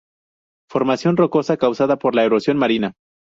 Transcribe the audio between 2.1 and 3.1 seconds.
la erosión marina.